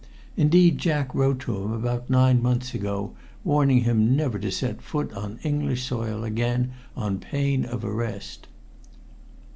Indeed, 0.35 0.79
Jack 0.79 1.13
wrote 1.13 1.39
to 1.41 1.55
him 1.61 1.71
about 1.71 2.09
nine 2.09 2.41
months 2.41 2.73
ago 2.73 3.13
warning 3.43 3.81
him 3.83 4.15
never 4.15 4.39
to 4.39 4.51
set 4.51 4.81
foot 4.81 5.13
on 5.13 5.37
English 5.43 5.83
soil 5.83 6.23
again 6.23 6.71
on 6.97 7.19
pain 7.19 7.65
of 7.65 7.85
arrest. 7.85 8.47